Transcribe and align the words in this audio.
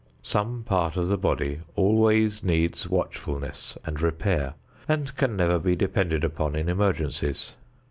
Some 0.23 0.63
part 0.63 0.97
of 0.97 1.09
the 1.09 1.15
body 1.19 1.59
always 1.75 2.43
needs 2.43 2.89
watchfulness 2.89 3.77
and 3.85 4.01
repair 4.01 4.55
and 4.87 5.15
can 5.15 5.35
never 5.35 5.59
be 5.59 5.75
depended 5.75 6.23
upon 6.23 6.55
in 6.55 6.67
emergencies. 6.69 7.55